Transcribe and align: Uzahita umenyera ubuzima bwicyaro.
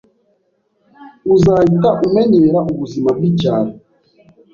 Uzahita 1.35 1.89
umenyera 2.05 2.59
ubuzima 2.71 3.09
bwicyaro. 3.17 3.71